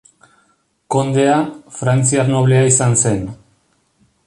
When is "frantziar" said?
1.77-2.33